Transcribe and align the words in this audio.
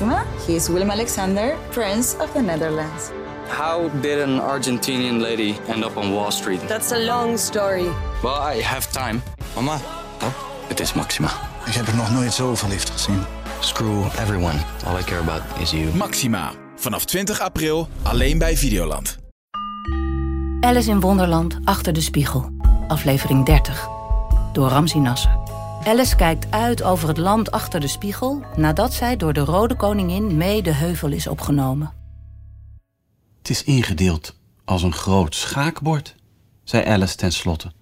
Maxima. 0.00 0.24
He 0.46 0.54
is 0.54 0.68
Willem 0.68 0.90
Alexander, 0.90 1.56
Prince 1.70 2.16
of 2.20 2.32
the 2.32 2.40
Netherlands. 2.40 3.10
How 3.48 3.88
did 4.00 4.20
an 4.20 4.40
Argentinian 4.40 5.20
lady 5.20 5.56
end 5.68 5.84
up 5.84 5.96
on 5.96 6.12
Wall 6.12 6.30
Street? 6.30 6.60
That's 6.68 6.92
a 6.92 6.98
long 6.98 7.38
story. 7.38 7.88
Well, 8.22 8.56
I 8.56 8.62
have 8.62 8.90
time. 8.92 9.22
Mama, 9.54 9.78
Oh, 10.22 10.32
het 10.68 10.80
is 10.80 10.92
Maxima. 10.92 11.28
ik 11.66 11.72
heb 11.74 11.86
er 11.86 11.96
nog 11.96 12.10
nooit 12.10 12.32
zo 12.32 12.54
verliefd 12.54 12.90
gezien. 12.90 13.22
Screw 13.60 14.04
everyone. 14.18 14.58
All 14.86 14.98
I 14.98 15.02
care 15.02 15.20
about 15.20 15.42
is 15.60 15.70
you. 15.70 15.94
Maxima. 15.94 16.52
Vanaf 16.76 17.04
20 17.04 17.40
april 17.40 17.88
alleen 18.02 18.38
bij 18.38 18.56
Videoland. 18.56 19.18
Alice 20.60 20.90
in 20.90 21.00
Wonderland 21.00 21.58
achter 21.64 21.92
de 21.92 22.00
spiegel. 22.00 22.50
Aflevering 22.88 23.44
30. 23.44 23.88
Door 24.52 24.68
Ramzi 24.68 24.98
Nasser. 24.98 25.37
Alice 25.84 26.16
kijkt 26.16 26.50
uit 26.50 26.82
over 26.82 27.08
het 27.08 27.16
land 27.16 27.50
achter 27.50 27.80
de 27.80 27.86
spiegel 27.86 28.42
nadat 28.56 28.92
zij 28.92 29.16
door 29.16 29.32
de 29.32 29.40
Rode 29.40 29.76
Koningin 29.76 30.36
mee 30.36 30.62
de 30.62 30.72
heuvel 30.72 31.10
is 31.10 31.26
opgenomen. 31.26 31.92
Het 33.38 33.50
is 33.50 33.64
ingedeeld 33.64 34.36
als 34.64 34.82
een 34.82 34.92
groot 34.92 35.34
schaakbord, 35.34 36.14
zei 36.64 36.84
Alice 36.84 37.16
tenslotte. 37.16 37.72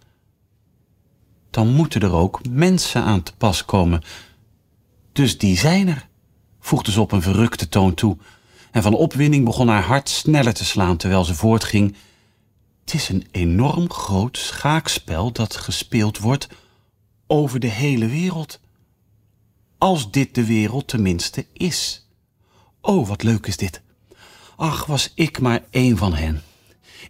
Dan 1.51 1.69
moeten 1.69 2.01
er 2.01 2.13
ook 2.13 2.41
mensen 2.49 3.03
aan 3.03 3.23
te 3.23 3.33
pas 3.37 3.65
komen. 3.65 4.03
Dus 5.13 5.39
die 5.39 5.59
zijn 5.59 5.89
er, 5.89 6.09
voegde 6.61 6.93
ze 6.93 7.01
op 7.01 7.13
een 7.13 7.23
verrukte 7.23 7.69
toon 7.69 7.95
toe. 7.95 8.17
En 8.71 8.83
van 8.83 8.95
opwinding 8.95 9.45
begon 9.45 9.69
haar 9.69 9.85
hart 9.85 10.09
sneller 10.09 10.55
te 10.55 10.65
slaan 10.65 10.97
terwijl 10.97 11.25
ze 11.25 11.35
voortging. 11.35 11.97
Het 12.85 12.95
is 12.95 13.09
een 13.09 13.27
enorm 13.31 13.91
groot 13.91 14.39
schaakspel 14.39 15.33
dat 15.33 15.57
gespeeld 15.57 16.19
wordt 16.19 16.49
over 17.27 17.61
de 17.61 17.71
hele 17.71 18.07
wereld. 18.07 18.61
Als 19.79 20.11
dit 20.11 20.35
de 20.35 20.47
wereld 20.47 20.89
tenminste 20.89 21.47
is. 21.53 22.07
Oh, 22.81 23.09
wat 23.09 23.23
leuk 23.23 23.47
is 23.47 23.57
dit. 23.57 23.83
Ach, 24.57 24.87
was 24.87 25.13
ik 25.15 25.41
maar 25.41 25.65
één 25.71 25.97
van 25.97 26.15
hen. 26.15 26.43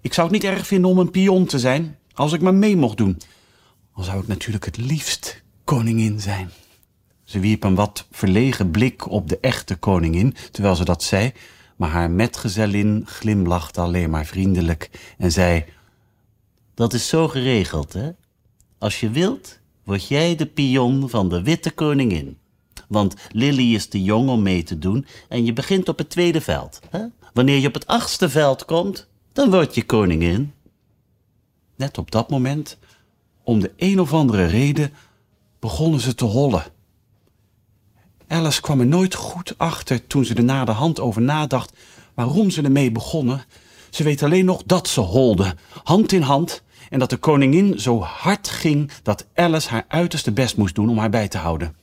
Ik 0.00 0.12
zou 0.12 0.26
het 0.32 0.42
niet 0.42 0.52
erg 0.52 0.66
vinden 0.66 0.90
om 0.90 0.98
een 0.98 1.10
pion 1.10 1.46
te 1.46 1.58
zijn, 1.58 1.98
als 2.14 2.32
ik 2.32 2.40
maar 2.40 2.54
mee 2.54 2.76
mocht 2.76 2.96
doen. 2.96 3.20
Al 3.92 4.02
zou 4.02 4.20
ik 4.20 4.26
natuurlijk 4.26 4.64
het 4.64 4.76
liefst 4.76 5.42
koningin 5.64 6.20
zijn. 6.20 6.50
Ze 7.24 7.40
wierp 7.40 7.64
een 7.64 7.74
wat 7.74 8.06
verlegen 8.10 8.70
blik 8.70 9.10
op 9.10 9.28
de 9.28 9.38
echte 9.40 9.76
koningin, 9.76 10.34
terwijl 10.50 10.74
ze 10.74 10.84
dat 10.84 11.02
zei, 11.02 11.32
maar 11.76 11.90
haar 11.90 12.10
metgezellin 12.10 13.02
glimlachte 13.06 13.80
alleen 13.80 14.10
maar 14.10 14.26
vriendelijk 14.26 15.14
en 15.18 15.32
zei... 15.32 15.64
Dat 16.74 16.92
is 16.92 17.08
zo 17.08 17.28
geregeld, 17.28 17.92
hè? 17.92 18.10
Als 18.78 19.00
je 19.00 19.10
wilt, 19.10 19.58
word 19.86 20.06
jij 20.06 20.36
de 20.36 20.46
pion 20.46 21.10
van 21.10 21.28
de 21.28 21.42
witte 21.42 21.70
koningin. 21.70 22.38
Want 22.88 23.14
Lily 23.30 23.74
is 23.74 23.86
te 23.86 24.02
jong 24.02 24.28
om 24.28 24.42
mee 24.42 24.62
te 24.62 24.78
doen 24.78 25.06
en 25.28 25.44
je 25.44 25.52
begint 25.52 25.88
op 25.88 25.98
het 25.98 26.10
tweede 26.10 26.40
veld. 26.40 26.80
Hè? 26.90 27.04
Wanneer 27.32 27.58
je 27.58 27.68
op 27.68 27.74
het 27.74 27.86
achtste 27.86 28.28
veld 28.28 28.64
komt, 28.64 29.08
dan 29.32 29.50
word 29.50 29.74
je 29.74 29.84
koningin. 29.84 30.52
Net 31.76 31.98
op 31.98 32.10
dat 32.10 32.30
moment, 32.30 32.78
om 33.42 33.60
de 33.60 33.72
een 33.76 34.00
of 34.00 34.12
andere 34.12 34.44
reden, 34.44 34.92
begonnen 35.58 36.00
ze 36.00 36.14
te 36.14 36.24
hollen. 36.24 36.64
Alice 38.26 38.60
kwam 38.60 38.80
er 38.80 38.86
nooit 38.86 39.14
goed 39.14 39.54
achter 39.56 40.06
toen 40.06 40.24
ze 40.24 40.34
er 40.34 40.44
na 40.44 40.64
de 40.64 40.72
hand 40.72 41.00
over 41.00 41.22
nadacht 41.22 41.72
waarom 42.14 42.50
ze 42.50 42.62
ermee 42.62 42.92
begonnen. 42.92 43.44
Ze 43.90 44.02
weet 44.02 44.22
alleen 44.22 44.44
nog 44.44 44.62
dat 44.66 44.88
ze 44.88 45.00
holden, 45.00 45.58
hand 45.82 46.12
in 46.12 46.22
hand, 46.22 46.62
en 46.90 46.98
dat 46.98 47.10
de 47.10 47.16
koningin 47.16 47.80
zo 47.80 48.00
hard 48.00 48.48
ging 48.48 48.90
dat 49.02 49.26
Alice 49.34 49.68
haar 49.68 49.84
uiterste 49.88 50.32
best 50.32 50.56
moest 50.56 50.74
doen 50.74 50.88
om 50.88 50.98
haar 50.98 51.10
bij 51.10 51.28
te 51.28 51.38
houden. 51.38 51.76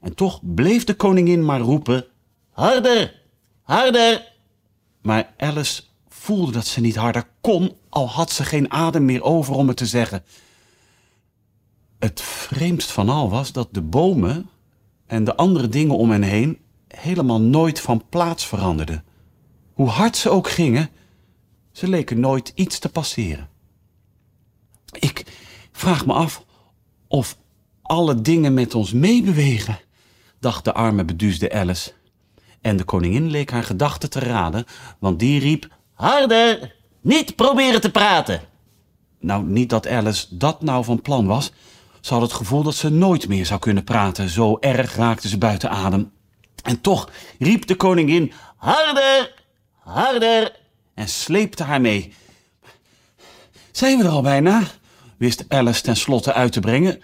En 0.00 0.14
toch 0.14 0.40
bleef 0.42 0.84
de 0.84 0.94
koningin 0.94 1.44
maar 1.44 1.60
roepen: 1.60 2.04
Harder, 2.50 3.22
harder! 3.62 4.32
Maar 5.02 5.32
Alice 5.36 5.82
voelde 6.08 6.52
dat 6.52 6.66
ze 6.66 6.80
niet 6.80 6.96
harder 6.96 7.26
kon, 7.40 7.72
al 7.88 8.08
had 8.08 8.30
ze 8.30 8.44
geen 8.44 8.72
adem 8.72 9.04
meer 9.04 9.22
over 9.22 9.54
om 9.54 9.68
het 9.68 9.76
te 9.76 9.86
zeggen. 9.86 10.24
Het 11.98 12.20
vreemdst 12.20 12.90
van 12.90 13.08
al 13.08 13.30
was 13.30 13.52
dat 13.52 13.68
de 13.70 13.82
bomen 13.82 14.50
en 15.06 15.24
de 15.24 15.36
andere 15.36 15.68
dingen 15.68 15.96
om 15.96 16.10
hen 16.10 16.22
heen 16.22 16.58
helemaal 16.88 17.40
nooit 17.40 17.80
van 17.80 18.04
plaats 18.08 18.46
veranderden. 18.46 19.04
Hoe 19.72 19.88
hard 19.88 20.16
ze 20.16 20.30
ook 20.30 20.50
gingen, 20.50 20.90
ze 21.72 21.88
leken 21.88 22.20
nooit 22.20 22.52
iets 22.54 22.78
te 22.78 22.88
passeren. 22.88 23.48
Vraag 25.82 26.06
me 26.06 26.12
af 26.12 26.44
of 27.08 27.36
alle 27.82 28.20
dingen 28.20 28.54
met 28.54 28.74
ons 28.74 28.92
meebewegen, 28.92 29.78
dacht 30.40 30.64
de 30.64 30.72
arme 30.72 31.04
beduusde 31.04 31.52
Alice. 31.52 31.92
En 32.60 32.76
de 32.76 32.84
koningin 32.84 33.30
leek 33.30 33.50
haar 33.50 33.64
gedachten 33.64 34.10
te 34.10 34.18
raden, 34.18 34.64
want 34.98 35.18
die 35.18 35.40
riep: 35.40 35.68
Harder! 35.92 36.74
Niet 37.00 37.36
proberen 37.36 37.80
te 37.80 37.90
praten! 37.90 38.40
Nou, 39.20 39.44
niet 39.44 39.70
dat 39.70 39.88
Alice 39.88 40.26
dat 40.36 40.62
nou 40.62 40.84
van 40.84 41.02
plan 41.02 41.26
was. 41.26 41.52
Ze 42.00 42.12
had 42.12 42.22
het 42.22 42.32
gevoel 42.32 42.62
dat 42.62 42.74
ze 42.74 42.88
nooit 42.88 43.28
meer 43.28 43.46
zou 43.46 43.60
kunnen 43.60 43.84
praten. 43.84 44.28
Zo 44.28 44.56
erg 44.60 44.96
raakte 44.96 45.28
ze 45.28 45.38
buiten 45.38 45.70
adem. 45.70 46.12
En 46.62 46.80
toch 46.80 47.10
riep 47.38 47.66
de 47.66 47.76
koningin: 47.76 48.32
Harder! 48.56 49.34
Harder! 49.78 50.56
En 50.94 51.08
sleepte 51.08 51.62
haar 51.62 51.80
mee. 51.80 52.12
Zijn 53.70 53.98
we 53.98 54.04
er 54.04 54.10
al 54.10 54.22
bijna? 54.22 54.62
Wist 55.22 55.44
Alice 55.48 55.82
tenslotte 55.82 56.32
uit 56.32 56.52
te 56.52 56.60
brengen. 56.60 57.02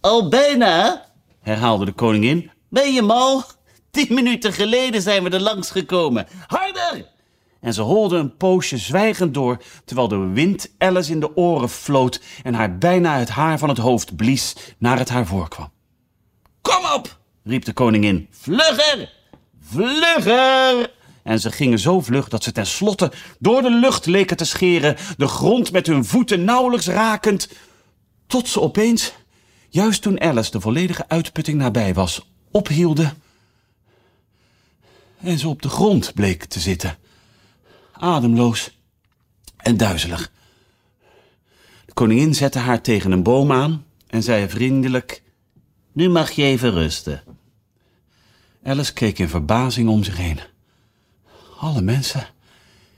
Al 0.00 0.28
bijna? 0.28 1.04
herhaalde 1.40 1.84
de 1.84 1.92
koningin. 1.92 2.50
Ben 2.68 2.92
je 2.92 3.02
mal? 3.02 3.44
Tien 3.90 4.14
minuten 4.14 4.52
geleden 4.52 5.02
zijn 5.02 5.22
we 5.22 5.30
er 5.30 5.40
langs 5.40 5.70
gekomen. 5.70 6.26
Harder! 6.46 7.06
En 7.60 7.74
ze 7.74 7.82
holde 7.82 8.16
een 8.16 8.36
poosje 8.36 8.78
zwijgend 8.78 9.34
door, 9.34 9.62
terwijl 9.84 10.08
de 10.08 10.16
wind 10.16 10.70
Alice 10.78 11.12
in 11.12 11.20
de 11.20 11.36
oren 11.36 11.68
floot 11.68 12.20
en 12.42 12.54
haar 12.54 12.78
bijna 12.78 13.18
het 13.18 13.28
haar 13.28 13.58
van 13.58 13.68
het 13.68 13.78
hoofd 13.78 14.16
blies 14.16 14.56
naar 14.78 14.98
het 14.98 15.08
haar 15.08 15.26
voorkwam. 15.26 15.72
Kom 16.60 16.84
op! 16.94 17.18
riep 17.44 17.64
de 17.64 17.72
koningin. 17.72 18.28
Vlugger! 18.30 19.12
Vlugger! 19.60 20.90
En 21.24 21.40
ze 21.40 21.50
gingen 21.50 21.78
zo 21.78 22.00
vlug 22.00 22.28
dat 22.28 22.42
ze 22.42 22.52
tenslotte 22.52 23.12
door 23.38 23.62
de 23.62 23.70
lucht 23.70 24.06
leken 24.06 24.36
te 24.36 24.44
scheren, 24.44 24.96
de 25.16 25.26
grond 25.26 25.72
met 25.72 25.86
hun 25.86 26.04
voeten 26.04 26.44
nauwelijks 26.44 26.86
rakend, 26.86 27.48
tot 28.26 28.48
ze 28.48 28.60
opeens, 28.60 29.12
juist 29.68 30.02
toen 30.02 30.20
Alice 30.20 30.50
de 30.50 30.60
volledige 30.60 31.08
uitputting 31.08 31.58
nabij 31.58 31.94
was, 31.94 32.28
ophielden 32.50 33.22
en 35.20 35.38
ze 35.38 35.48
op 35.48 35.62
de 35.62 35.68
grond 35.68 36.14
bleek 36.14 36.44
te 36.44 36.60
zitten, 36.60 36.98
ademloos 37.92 38.78
en 39.56 39.76
duizelig. 39.76 40.32
De 41.86 41.92
koningin 41.92 42.34
zette 42.34 42.58
haar 42.58 42.80
tegen 42.80 43.12
een 43.12 43.22
boom 43.22 43.52
aan 43.52 43.84
en 44.06 44.22
zei 44.22 44.48
vriendelijk: 44.48 45.22
Nu 45.92 46.08
mag 46.08 46.30
je 46.30 46.42
even 46.42 46.70
rusten. 46.70 47.22
Alice 48.62 48.92
keek 48.92 49.18
in 49.18 49.28
verbazing 49.28 49.88
om 49.88 50.04
zich 50.04 50.16
heen. 50.16 50.40
Alle 51.64 51.82
mensen, 51.82 52.26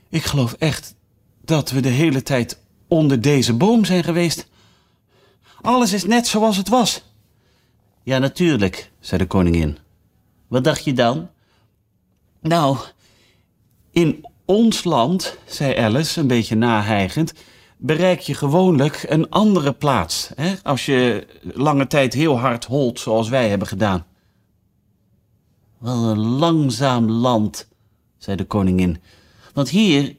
ik 0.09 0.23
geloof 0.23 0.53
echt 0.53 0.95
dat 1.41 1.71
we 1.71 1.79
de 1.79 1.89
hele 1.89 2.23
tijd 2.23 2.61
onder 2.87 3.21
deze 3.21 3.53
boom 3.53 3.85
zijn 3.85 4.03
geweest. 4.03 4.47
Alles 5.61 5.93
is 5.93 6.03
net 6.03 6.27
zoals 6.27 6.57
het 6.57 6.69
was. 6.69 7.03
Ja, 8.03 8.17
natuurlijk, 8.17 8.91
zei 8.99 9.21
de 9.21 9.27
koningin. 9.27 9.77
Wat 10.47 10.63
dacht 10.63 10.83
je 10.83 10.93
dan? 10.93 11.29
Nou, 12.41 12.77
in 13.91 14.25
ons 14.45 14.83
land, 14.83 15.37
zei 15.45 15.77
Alice, 15.77 16.19
een 16.19 16.27
beetje 16.27 16.55
nahijgend, 16.55 17.33
bereik 17.77 18.19
je 18.19 18.33
gewoonlijk 18.33 19.05
een 19.09 19.29
andere 19.29 19.73
plaats. 19.73 20.29
Hè? 20.35 20.55
Als 20.63 20.85
je 20.85 21.27
lange 21.41 21.87
tijd 21.87 22.13
heel 22.13 22.39
hard 22.39 22.65
holt, 22.65 22.99
zoals 22.99 23.29
wij 23.29 23.49
hebben 23.49 23.67
gedaan. 23.67 24.05
Wat 25.77 26.03
een 26.03 26.19
langzaam 26.19 27.09
land, 27.09 27.67
zei 28.17 28.37
de 28.37 28.45
koningin. 28.45 28.97
Want 29.53 29.69
hier, 29.69 30.15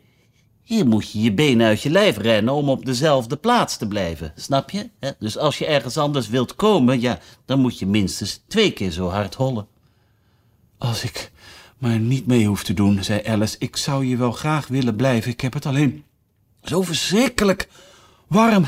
hier 0.63 0.87
moet 0.87 1.11
je 1.11 1.21
je 1.21 1.33
benen 1.33 1.67
uit 1.67 1.83
je 1.83 1.91
lijf 1.91 2.17
rennen 2.17 2.55
om 2.55 2.69
op 2.69 2.85
dezelfde 2.85 3.37
plaats 3.37 3.77
te 3.77 3.89
blijven, 3.89 4.33
snap 4.37 4.71
je? 4.71 4.91
Dus 5.19 5.39
als 5.39 5.59
je 5.59 5.67
ergens 5.67 5.97
anders 5.97 6.29
wilt 6.29 6.57
komen, 6.57 7.01
ja, 7.01 7.19
dan 7.45 7.61
moet 7.61 7.79
je 7.79 7.87
minstens 7.87 8.43
twee 8.47 8.73
keer 8.73 8.91
zo 8.91 9.09
hard 9.09 9.35
hollen. 9.35 9.67
Als 10.79 11.03
ik 11.05 11.33
maar 11.79 11.99
niet 11.99 12.27
mee 12.27 12.47
hoef 12.47 12.65
te 12.65 12.75
doen, 12.75 13.05
zei 13.05 13.23
Alice. 13.25 13.57
Ik 13.59 13.77
zou 13.77 14.07
je 14.07 14.17
wel 14.17 14.33
graag 14.33 14.67
willen 14.67 14.97
blijven. 14.97 15.31
Ik 15.31 15.41
heb 15.41 15.53
het 15.53 15.67
alleen 15.67 16.05
zo 16.63 16.83
verschrikkelijk 16.83 17.69
warm. 18.27 18.67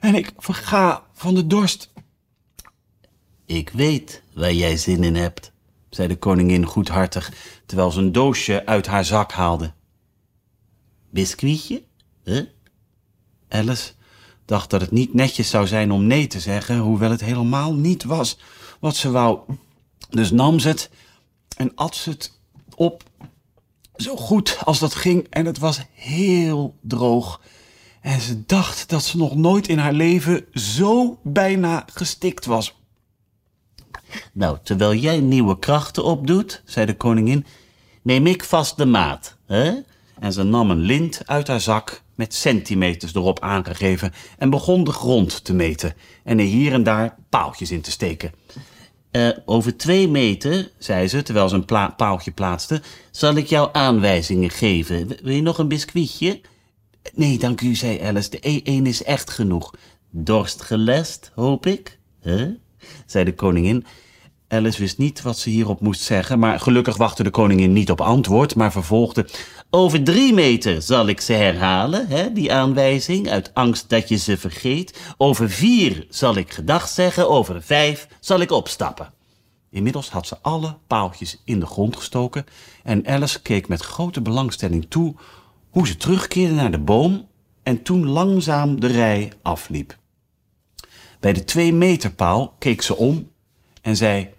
En 0.00 0.14
ik 0.14 0.32
verga 0.36 1.02
van 1.12 1.34
de 1.34 1.46
dorst. 1.46 1.92
Ik 3.46 3.70
weet 3.70 4.22
waar 4.34 4.52
jij 4.52 4.76
zin 4.76 5.04
in 5.04 5.14
hebt, 5.14 5.52
zei 5.90 6.08
de 6.08 6.16
koningin 6.16 6.64
goedhartig, 6.64 7.32
terwijl 7.66 7.90
ze 7.90 7.98
een 7.98 8.12
doosje 8.12 8.66
uit 8.66 8.86
haar 8.86 9.04
zak 9.04 9.32
haalde. 9.32 9.72
Biscuitje? 11.10 11.82
Huh? 12.24 12.46
Alice 13.48 13.92
dacht 14.44 14.70
dat 14.70 14.80
het 14.80 14.90
niet 14.90 15.14
netjes 15.14 15.50
zou 15.50 15.66
zijn 15.66 15.90
om 15.90 16.06
nee 16.06 16.26
te 16.26 16.40
zeggen, 16.40 16.78
hoewel 16.78 17.10
het 17.10 17.20
helemaal 17.20 17.74
niet 17.74 18.04
was 18.04 18.38
wat 18.80 18.96
ze 18.96 19.10
wou. 19.10 19.40
Dus 20.10 20.30
nam 20.30 20.58
ze 20.58 20.68
het 20.68 20.90
en 21.56 21.72
at 21.74 21.94
ze 21.94 22.10
het 22.10 22.38
op 22.74 23.02
zo 23.96 24.16
goed 24.16 24.58
als 24.64 24.78
dat 24.78 24.94
ging. 24.94 25.26
En 25.30 25.46
het 25.46 25.58
was 25.58 25.80
heel 25.92 26.76
droog. 26.80 27.40
En 28.00 28.20
ze 28.20 28.46
dacht 28.46 28.88
dat 28.88 29.04
ze 29.04 29.16
nog 29.16 29.36
nooit 29.36 29.68
in 29.68 29.78
haar 29.78 29.92
leven 29.92 30.46
zo 30.52 31.18
bijna 31.22 31.84
gestikt 31.92 32.44
was. 32.44 32.80
Nou, 34.36 34.58
terwijl 34.62 34.94
jij 34.94 35.20
nieuwe 35.20 35.58
krachten 35.58 36.04
opdoet, 36.04 36.62
zei 36.64 36.86
de 36.86 36.96
koningin, 36.96 37.46
neem 38.02 38.26
ik 38.26 38.44
vast 38.44 38.76
de 38.76 38.86
maat. 38.86 39.36
Hè? 39.46 39.72
En 40.18 40.32
ze 40.32 40.42
nam 40.42 40.70
een 40.70 40.80
lint 40.80 41.20
uit 41.24 41.46
haar 41.46 41.60
zak 41.60 42.02
met 42.14 42.34
centimeters 42.34 43.14
erop 43.14 43.40
aangegeven 43.40 44.12
en 44.38 44.50
begon 44.50 44.84
de 44.84 44.92
grond 44.92 45.44
te 45.44 45.54
meten 45.54 45.94
en 46.24 46.38
er 46.38 46.44
hier 46.44 46.72
en 46.72 46.82
daar 46.82 47.16
paaltjes 47.28 47.70
in 47.70 47.80
te 47.80 47.90
steken. 47.90 48.32
Eh, 49.10 49.28
over 49.44 49.76
twee 49.76 50.08
meter, 50.08 50.70
zei 50.78 51.08
ze, 51.08 51.22
terwijl 51.22 51.48
ze 51.48 51.54
een 51.54 51.94
paaltje 51.96 52.30
plaatste, 52.30 52.82
zal 53.10 53.34
ik 53.34 53.46
jou 53.46 53.68
aanwijzingen 53.72 54.50
geven. 54.50 55.08
Wil 55.22 55.34
je 55.34 55.42
nog 55.42 55.58
een 55.58 55.68
biscuitje? 55.68 56.40
Nee, 57.14 57.38
dank 57.38 57.60
u, 57.60 57.74
zei 57.74 58.00
Alice. 58.00 58.30
De 58.30 58.62
E1 58.62 58.82
is 58.82 59.02
echt 59.02 59.30
genoeg. 59.30 59.74
Dorst 60.10 60.62
gelest, 60.62 61.30
hoop 61.34 61.66
ik? 61.66 61.98
Hè? 62.20 62.50
zei 63.06 63.24
de 63.24 63.34
koningin. 63.34 63.86
Alice 64.48 64.80
wist 64.80 64.98
niet 64.98 65.22
wat 65.22 65.38
ze 65.38 65.50
hierop 65.50 65.80
moest 65.80 66.00
zeggen, 66.00 66.38
maar 66.38 66.60
gelukkig 66.60 66.96
wachtte 66.96 67.22
de 67.22 67.30
koningin 67.30 67.72
niet 67.72 67.90
op 67.90 68.00
antwoord, 68.00 68.54
maar 68.54 68.72
vervolgde. 68.72 69.28
Over 69.70 70.02
drie 70.02 70.32
meter 70.32 70.82
zal 70.82 71.06
ik 71.06 71.20
ze 71.20 71.32
herhalen, 71.32 72.06
hè, 72.08 72.32
die 72.32 72.52
aanwijzing, 72.52 73.30
uit 73.30 73.54
angst 73.54 73.88
dat 73.88 74.08
je 74.08 74.16
ze 74.16 74.36
vergeet. 74.36 74.98
Over 75.16 75.50
vier 75.50 76.06
zal 76.08 76.36
ik 76.36 76.52
gedag 76.52 76.88
zeggen, 76.88 77.28
over 77.30 77.62
vijf 77.62 78.08
zal 78.20 78.40
ik 78.40 78.50
opstappen. 78.50 79.12
Inmiddels 79.70 80.10
had 80.10 80.26
ze 80.26 80.36
alle 80.42 80.76
paaltjes 80.86 81.42
in 81.44 81.60
de 81.60 81.66
grond 81.66 81.96
gestoken 81.96 82.44
en 82.82 83.06
Alice 83.06 83.42
keek 83.42 83.68
met 83.68 83.82
grote 83.82 84.20
belangstelling 84.20 84.86
toe 84.88 85.14
hoe 85.70 85.86
ze 85.86 85.96
terugkeerde 85.96 86.54
naar 86.54 86.70
de 86.70 86.78
boom 86.78 87.28
en 87.62 87.82
toen 87.82 88.08
langzaam 88.08 88.80
de 88.80 88.86
rij 88.86 89.32
afliep. 89.42 89.96
Bij 91.20 91.32
de 91.32 91.44
twee 91.44 91.72
meter 91.72 92.10
paal 92.12 92.54
keek 92.58 92.82
ze 92.82 92.96
om 92.96 93.30
en 93.82 93.96
zei: 93.96 94.34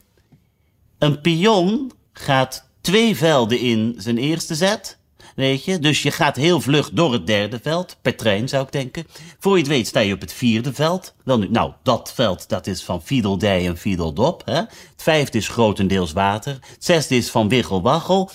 Een 0.97 1.21
pion 1.21 1.91
gaat 2.13 2.69
twee 2.81 3.15
velden 3.15 3.59
in 3.59 3.95
zijn 3.97 4.17
eerste 4.17 4.55
zet. 4.55 4.97
Weet 5.35 5.63
je, 5.63 5.79
dus 5.79 6.01
je 6.01 6.11
gaat 6.11 6.35
heel 6.35 6.61
vlug 6.61 6.91
door 6.91 7.13
het 7.13 7.27
derde 7.27 7.59
veld, 7.59 7.97
per 8.01 8.15
trein 8.15 8.49
zou 8.49 8.63
ik 8.63 8.71
denken. 8.71 9.07
Voor 9.39 9.53
je 9.53 9.59
het 9.59 9.67
weet 9.67 9.87
sta 9.87 9.99
je 9.99 10.13
op 10.13 10.21
het 10.21 10.33
vierde 10.33 10.73
veld. 10.73 11.15
Wel 11.23 11.37
nu, 11.37 11.49
nou, 11.49 11.73
dat 11.83 12.13
veld 12.13 12.49
dat 12.49 12.67
is 12.67 12.83
van 12.83 13.01
Fiedeldij 13.01 13.67
en 13.67 13.77
Fiedeldop. 13.77 14.41
Hè? 14.45 14.55
Het 14.55 14.69
vijfde 14.95 15.37
is 15.37 15.47
grotendeels 15.47 16.11
water. 16.11 16.53
Het 16.53 16.83
zesde 16.83 17.15
is 17.15 17.29
van 17.29 17.49
Wiggelwaggel. 17.49 18.31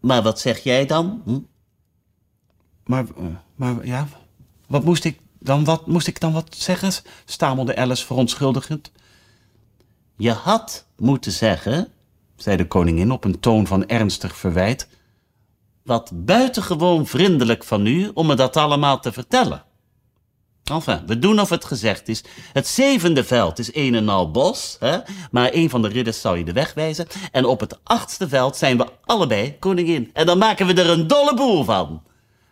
Maar 0.00 0.22
wat 0.22 0.40
zeg 0.40 0.58
jij 0.62 0.86
dan? 0.86 1.22
Hm? 1.24 1.38
Maar, 2.84 3.04
eh, 3.16 3.24
maar 3.54 3.86
ja, 3.86 4.08
wat 4.66 4.84
moest 4.84 5.04
ik 5.04 5.18
dan 5.38 5.64
wat, 5.64 5.86
moest 5.86 6.06
ik 6.06 6.20
dan 6.20 6.32
wat 6.32 6.56
zeggen? 6.58 6.92
stamelde 7.24 7.76
Alice 7.76 8.06
verontschuldigend. 8.06 8.90
Je 10.22 10.32
had 10.32 10.86
moeten 10.96 11.32
zeggen, 11.32 11.88
zei 12.36 12.56
de 12.56 12.66
koningin 12.66 13.10
op 13.10 13.24
een 13.24 13.40
toon 13.40 13.66
van 13.66 13.86
ernstig 13.86 14.36
verwijt. 14.36 14.88
wat 15.82 16.10
buitengewoon 16.14 17.06
vriendelijk 17.06 17.64
van 17.64 17.86
u 17.86 18.10
om 18.14 18.26
me 18.26 18.34
dat 18.34 18.56
allemaal 18.56 19.00
te 19.00 19.12
vertellen. 19.12 19.64
Enfin, 20.64 21.02
we 21.06 21.18
doen 21.18 21.40
of 21.40 21.48
het 21.48 21.64
gezegd 21.64 22.08
is. 22.08 22.24
Het 22.52 22.66
zevende 22.66 23.24
veld 23.24 23.58
is 23.58 23.74
een 23.74 23.94
en 23.94 24.08
al 24.08 24.30
bos, 24.30 24.76
hè? 24.80 24.98
maar 25.30 25.50
een 25.52 25.70
van 25.70 25.82
de 25.82 25.88
ridders 25.88 26.20
zou 26.20 26.38
je 26.38 26.44
de 26.44 26.52
weg 26.52 26.74
wijzen. 26.74 27.06
En 27.32 27.44
op 27.44 27.60
het 27.60 27.78
achtste 27.82 28.28
veld 28.28 28.56
zijn 28.56 28.76
we 28.76 28.86
allebei 29.04 29.58
koningin. 29.58 30.10
En 30.12 30.26
dan 30.26 30.38
maken 30.38 30.66
we 30.66 30.74
er 30.74 30.90
een 30.90 31.06
dolle 31.06 31.34
boel 31.34 31.64
van. 31.64 32.02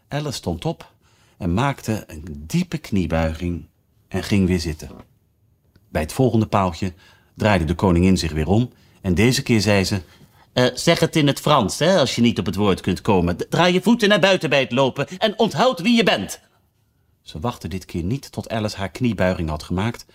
Alice 0.08 0.32
stond 0.32 0.64
op 0.64 0.93
en 1.38 1.55
maakte 1.55 2.05
een 2.06 2.25
diepe 2.46 2.78
kniebuiging 2.78 3.67
en 4.08 4.22
ging 4.22 4.46
weer 4.46 4.61
zitten. 4.61 4.90
Bij 5.88 6.02
het 6.02 6.12
volgende 6.12 6.46
paaltje 6.46 6.93
draaide 7.40 7.64
de 7.64 7.75
koningin 7.75 8.19
zich 8.19 8.32
weer 8.32 8.46
om 8.46 8.70
en 9.00 9.14
deze 9.14 9.42
keer 9.42 9.60
zei 9.60 9.84
ze... 9.84 10.00
Eh, 10.52 10.66
zeg 10.75 11.00
het 11.00 11.16
in 11.16 11.26
het 11.26 11.40
Frans, 11.40 11.78
hè, 11.78 11.98
als 11.98 12.14
je 12.14 12.22
niet 12.22 12.38
op 12.38 12.46
het 12.46 12.54
woord 12.54 12.81
kunt 12.81 13.00
komen. 13.00 13.37
Draai 13.48 13.72
je 13.72 13.82
voeten 13.82 14.08
naar 14.08 14.20
buiten 14.20 14.50
bij 14.50 14.60
het 14.60 14.72
lopen 14.72 15.08
en 15.08 15.38
onthoud 15.38 15.81
wie 15.81 15.96
je 15.96 16.02
bent. 16.02 16.40
Ze 17.22 17.40
wachtte 17.40 17.69
dit 17.69 17.84
keer 17.84 18.02
niet 18.02 18.32
tot 18.32 18.48
Alice 18.48 18.76
haar 18.76 18.90
kniebuiging 18.90 19.48
had 19.48 19.62
gemaakt, 19.62 20.06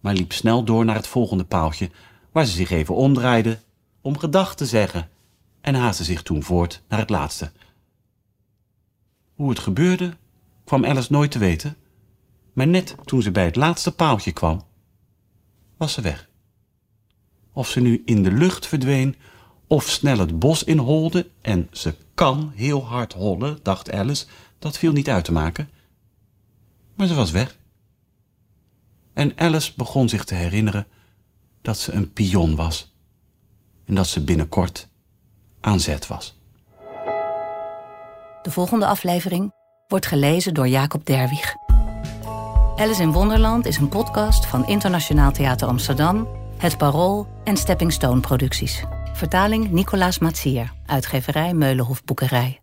maar 0.00 0.14
liep 0.14 0.32
snel 0.32 0.64
door 0.64 0.84
naar 0.84 0.94
het 0.94 1.06
volgende 1.06 1.44
paaltje, 1.44 1.90
waar 2.32 2.44
ze 2.44 2.52
zich 2.52 2.70
even 2.70 2.94
omdraaide 2.94 3.58
om 4.00 4.18
gedag 4.18 4.54
te 4.54 4.66
zeggen 4.66 5.08
en 5.60 5.74
haastte 5.74 6.04
zich 6.04 6.22
toen 6.22 6.42
voort 6.42 6.82
naar 6.88 6.98
het 6.98 7.10
laatste. 7.10 7.52
Hoe 9.34 9.48
het 9.50 9.58
gebeurde, 9.58 10.16
kwam 10.64 10.84
Alice 10.84 11.12
nooit 11.12 11.30
te 11.30 11.38
weten, 11.38 11.76
maar 12.52 12.66
net 12.66 12.94
toen 13.04 13.22
ze 13.22 13.30
bij 13.30 13.44
het 13.44 13.56
laatste 13.56 13.92
paaltje 13.92 14.32
kwam, 14.32 14.62
was 15.76 15.92
ze 15.92 16.00
weg. 16.00 16.29
Of 17.52 17.68
ze 17.68 17.80
nu 17.80 18.02
in 18.04 18.22
de 18.22 18.32
lucht 18.32 18.66
verdween, 18.66 19.16
of 19.66 19.88
snel 19.88 20.18
het 20.18 20.38
bos 20.38 20.64
inholde, 20.64 21.30
en 21.40 21.68
ze 21.72 21.94
kan 22.14 22.52
heel 22.54 22.86
hard 22.86 23.12
hollen, 23.12 23.58
dacht 23.62 23.92
Alice, 23.92 24.26
dat 24.58 24.78
viel 24.78 24.92
niet 24.92 25.08
uit 25.08 25.24
te 25.24 25.32
maken. 25.32 25.68
Maar 26.94 27.06
ze 27.06 27.14
was 27.14 27.30
weg. 27.30 27.58
En 29.12 29.32
Alice 29.36 29.72
begon 29.76 30.08
zich 30.08 30.24
te 30.24 30.34
herinneren 30.34 30.86
dat 31.62 31.78
ze 31.78 31.92
een 31.92 32.12
pion 32.12 32.56
was 32.56 32.94
en 33.84 33.94
dat 33.94 34.06
ze 34.06 34.24
binnenkort 34.24 34.88
aan 35.60 35.80
zet 35.80 36.06
was. 36.06 36.38
De 38.42 38.50
volgende 38.50 38.86
aflevering 38.86 39.52
wordt 39.88 40.06
gelezen 40.06 40.54
door 40.54 40.68
Jacob 40.68 41.06
Derwig. 41.06 41.54
Alice 42.76 43.02
in 43.02 43.12
Wonderland 43.12 43.66
is 43.66 43.76
een 43.76 43.88
podcast 43.88 44.46
van 44.46 44.66
Internationaal 44.66 45.32
Theater 45.32 45.68
Amsterdam, 45.68 46.28
Het 46.60 46.78
Parool 46.78 47.26
en 47.44 47.56
Stepping 47.56 47.92
Stone 47.92 48.20
Producties. 48.20 48.84
Vertaling 49.12 49.70
Nicolaas 49.70 50.18
Matsier, 50.18 50.72
uitgeverij 50.86 51.54
Meulenhof 51.54 52.04
Boekerij. 52.04 52.59